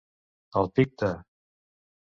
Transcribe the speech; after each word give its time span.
Al 0.61 0.71
pic 0.79 0.89
de. 1.03 1.13